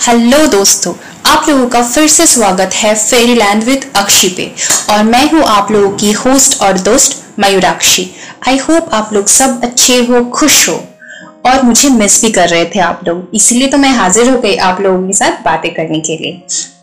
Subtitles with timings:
[0.00, 0.92] Hello दोस्तों,
[1.26, 4.44] आप लोगों का फिर से स्वागत है फेरी लैंड विद अक्षी पे।
[4.90, 8.06] और मैं हूँ आप लोगों की होस्ट और दोस्त मयूराक्षी।
[8.48, 10.74] आई होप आप लोग सब अच्छे हो, खुश हो।
[11.46, 14.54] और मुझे मिस भी कर रहे थे आप लोग, इसलिए तो मैं हाजिर हो गई
[14.56, 16.32] आप लोगों के साथ बातें करने के लिए।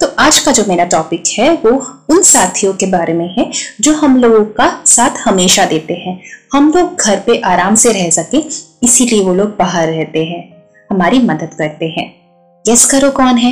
[0.01, 1.71] तो आज का जो मेरा टॉपिक है, वो
[2.09, 3.49] उन साथियों के बारे में है,
[3.81, 6.19] जो हम लोगों का साथ हमेशा देते हैं।
[6.53, 8.43] हम लोग घर पे आराम से रह सके,
[8.83, 10.43] इसीलिए वो लोग बाहर रहते हैं,
[10.89, 12.24] हमारी मदद करते हैं।
[12.65, 13.51] गेस करो कौन है?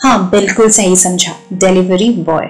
[0.00, 2.46] हाँ बिल्कुल सही समझा। डिलीवरी बॉय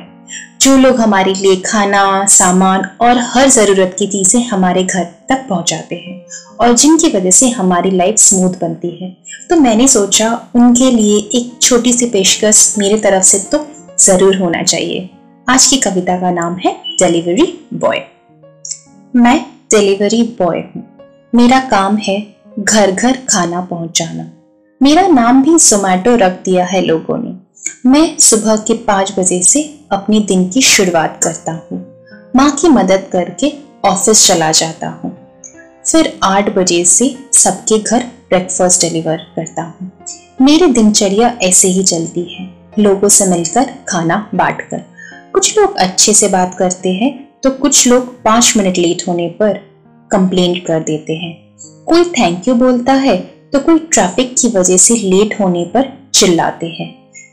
[0.60, 5.96] जो लोग हमारे लिए खाना, सामान और हर ज़रूरत की चीज़ें हमारे घर तक पहुंचाते
[5.96, 6.24] हैं
[6.60, 9.10] और जिनकी वजह से हमारी लाइफ स्मूथ बनती है
[9.50, 13.66] तो मैंने सोचा उनके लिए एक छोटी सी पेशकश मेरी तरफ़ से तो
[14.00, 15.08] ज़रूर होना चाहिए।
[15.46, 18.02] आज की कविता का नाम है डिलीवरी बॉय
[19.14, 19.38] मैं
[19.70, 20.86] डिलीवरी बॉय हूँ।
[21.32, 22.20] मेरा काम है
[22.58, 24.30] घर घर खाना पहुंचाना।
[24.80, 27.34] मेरा नाम भी जोमैटो रख दिया है लोगों ने।
[27.90, 31.78] मैं सुबह के पाँच बजे से अपने दिन की शुरुआत करता हूँ।
[32.36, 33.52] माँ की मदद करके
[33.84, 35.10] ऑफ़िस चला जाता हूँ।
[35.86, 39.90] फिर आठ बजे से सबके घर ब्रेकफास्ट डिलीवर करता हूँ।
[40.40, 44.84] मेरी दिनचर्या ऐसे ही चलती है। लोगों से मिलकर खाना बांटकर।
[45.32, 49.60] कुछ लोग अच्छे से बात करते हैं तो कुछ लोग पाँच मिनट लेट होने पर
[50.10, 51.34] कंप्लेंट कर देते हैं।
[51.84, 56.66] कोई थैंक यू बोलता है तो कोई ट्रैफ़िक की वजह से लेट होने पर चिल्लाते
[56.68, 56.88] हैं।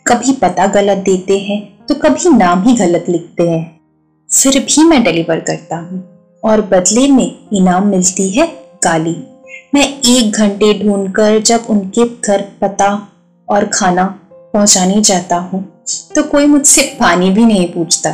[0.08, 3.66] कभी पता गलत देते हैं तो कभी नाम ही गलत लिखते हैं।
[4.30, 6.04] फिर भी मैं डिलीवर करता हूँ
[6.44, 8.48] और बदले में इनाम मिलती है
[8.84, 9.16] गाली।
[9.74, 12.92] मैं एक घंटे ढूंढकर जब उनके घर पता
[13.48, 14.06] और खाना
[14.54, 15.64] पहुँचाने जाता हूँ
[16.16, 18.12] तो कोई मुझसे पानी भी नहीं पूछता।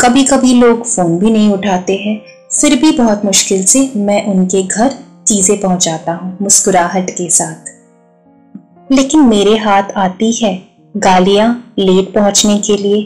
[0.00, 2.20] कभी कभी लोग फ़ोन भी नहीं उठाते हैं।
[2.52, 4.94] फिर भी बहुत मुश्किल से मैं उनके घर
[5.30, 10.52] चीज़ें पहुंचाता हूँ मुस्कुराहट के साथ। लेकिन मेरे हाथ आती है
[10.94, 13.00] गालियाँ लेट पहुँचने के लिए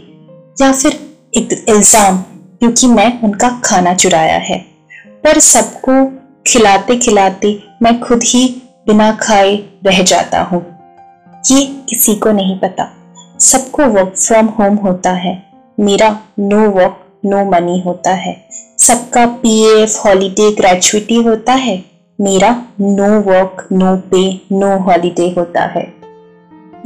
[0.57, 0.99] या फिर
[1.35, 2.19] इल्ज़ाम,
[2.61, 4.59] क्योंकि मैं उनका खाना चुराया है।
[5.25, 6.05] पर सबको
[6.47, 8.49] खिलाते खिलाते मैं खुद ही
[8.87, 9.55] बिना खाए
[9.87, 10.65] रह जाता हूँ।
[11.51, 12.91] ये किसी को नहीं पता।
[13.43, 15.43] सबको वर्क फ्रॉम होम होता है।
[15.79, 18.37] मेरा नो वर्क नो मनी होता है।
[18.79, 21.83] सबका पीएफ हॉलीडे ग्रेजुएटी होता है।
[22.19, 24.19] मेरा no work no pay
[24.53, 25.83] no holiday होता है।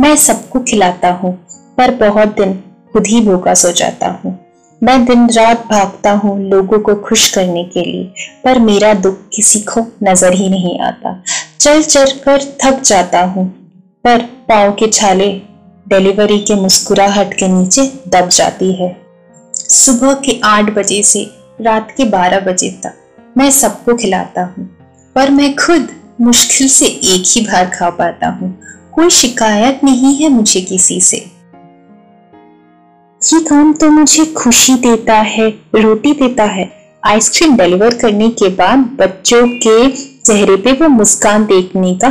[0.00, 1.32] मैं सबको खिलाता हूँ,
[1.78, 2.52] पर बहुत दिन
[2.92, 4.32] खुद ही भूखा सो जाता हूँ।
[4.82, 8.04] मैं दिन रात भागता हूँ लोगों को खुश करने के लिए,
[8.44, 11.14] पर मेरा दुख किसी को नज़र ही नहीं आता।
[11.60, 13.46] चल चल कर थक जाता हूँ,
[14.04, 15.30] पर पाँव के छाले
[15.86, 18.96] डिलीवरी के मुस्कुराहट के नीचे दब जाती है।
[19.54, 21.26] सुबह के आठ बजे से
[21.60, 24.68] रात के बारह बजे तक मैं सबको खिलाता हूँ।
[25.16, 25.88] पर मैं खुद
[26.20, 28.58] मुश्किल से एक ही बार खा पाता हूँ।
[28.94, 31.16] कोई शिकायत नहीं है मुझे किसी से।
[33.22, 36.70] ये काम तो मुझे खुशी देता है, रोटी देता है।
[37.06, 42.08] आइसक्रीम डिलीवर करने के बाद बच्चों के चेहरे पे वो मुस्कान देखने का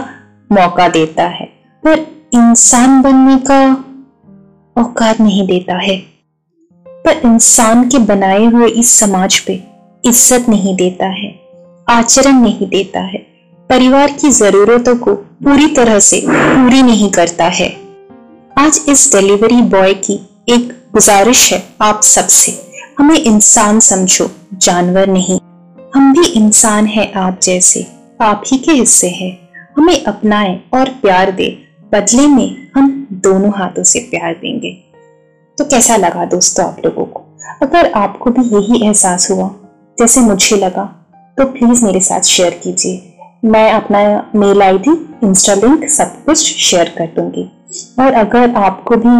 [0.52, 1.46] मौका देता है।
[1.84, 3.64] पर इंसान बनने का
[4.76, 5.98] औकात नहीं देता है।
[6.86, 9.64] पर इंसान के बनाए हुए इस समाज पे
[10.06, 11.47] इज़्ज़त नहीं देता है।
[11.90, 13.18] आचरण नहीं देता है।
[13.70, 17.78] परिवार की जरूरतों को पूरी तरह से पूरी नहीं करता है।
[18.58, 20.14] आज इस डिलीवरी बॉय की
[20.50, 25.40] एक गुजारिश है आप सबसे। हमें इंसान समझो, जानवर नहीं।
[25.96, 27.88] हम भी इंसान हैं आप जैसे।
[28.22, 33.84] आप ही के हिस्से हैं। हमें अपनाएँ और प्यार दे। बदले में हम दोनों हाथों
[33.84, 34.72] से प्यार देंगे।
[35.58, 37.38] तो कैसा लगा दोस्तों आप लोगों को?
[37.62, 39.52] अगर आपको भी यही एहसास हुआ,
[40.00, 40.97] जैसे मुझे लगा
[41.38, 44.00] तो प्लीज़ मेरे साथ शेयर कीजिए। मैं अपना
[44.36, 44.92] मेल आईडी
[45.24, 47.44] इंस्टा लिंक सब कुछ शेयर कर दूँगी।
[48.00, 49.12] और अगर आपको भी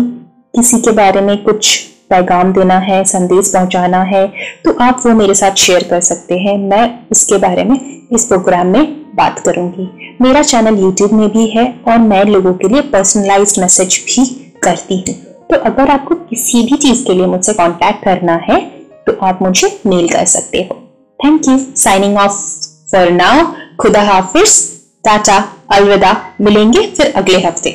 [0.54, 1.76] किसी के बारे में कुछ
[2.10, 4.26] पैगाम देना है, संदेश पहुंचाना है
[4.66, 7.78] तो आप वो मेरे साथ शेयर कर सकते हैं। मैं उसके बारे में
[8.14, 9.88] इस प्रोग्राम में बात करूँगी।
[10.22, 14.26] मेरा चैनल यूट्यूब में भी है और मैं लोगों के लिए पर्सनलाइज मैसेज भी
[14.64, 15.16] करती हूँ।
[15.50, 18.60] तो अगर आपको किसी भी चीज़ के लिए मुझसे कांटेक्ट करना है
[19.08, 20.84] तो आप मुझे मेल कर सकते हो।
[21.20, 22.34] Thank you signing off
[22.92, 23.46] for now
[23.80, 24.56] खुदा हाफिज
[25.04, 25.38] टाटा
[25.72, 26.12] अलविदा
[26.42, 27.72] मिलेंगे फिर अगले हफ़्ते